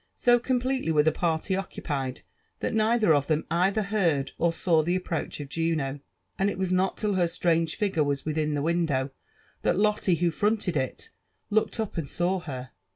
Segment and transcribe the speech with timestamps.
[0.15, 2.21] So completely were the party occupied,
[2.59, 5.99] that neither of them either heard or saw the approach of Juno;
[6.39, 9.11] and it was not till her strange figure was within the window,
[9.61, 11.11] that Lotte, who fronted it,
[11.51, 12.71] looked up and saw her.